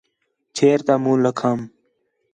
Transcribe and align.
چھیر 0.55 0.79
تا 0.87 0.93
مُنہ 1.03 1.21
لَکھام 1.23 1.59